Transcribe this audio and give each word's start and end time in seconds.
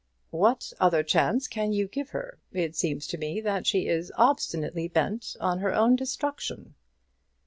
"What 0.31 0.73
other 0.79 1.03
chance 1.03 1.47
can 1.47 1.73
you 1.73 1.87
give 1.87 2.09
her? 2.09 2.39
It 2.53 2.75
seems 2.75 3.05
to 3.05 3.19
me 3.19 3.39
that 3.41 3.67
she 3.67 3.87
is 3.87 4.11
obstinately 4.17 4.87
bent 4.87 5.35
on 5.39 5.59
her 5.59 5.75
own 5.75 5.95
destruction." 5.95 6.73